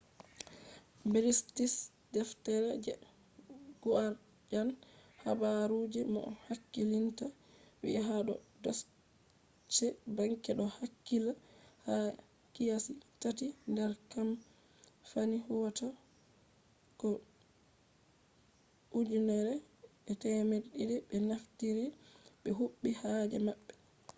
[1.11, 1.39] british
[2.15, 2.95] deftere the
[3.83, 4.69] guardian
[5.23, 7.25] habaru je moh hakkilinta
[7.81, 8.33] vi'i ha do
[8.63, 11.33] deutsche bank do hakkilla
[11.85, 11.95] ha
[12.53, 17.09] kiyasi tati nder kamfani huwatako
[18.97, 20.57] 1200
[21.09, 21.85] be naftiri
[22.41, 23.73] ɓe huɓi haaje maɓɓe